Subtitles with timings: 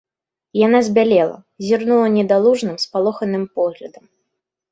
[0.59, 1.35] Яна збялела,
[1.67, 4.03] зірнула недалужным, спалоханым поглядам.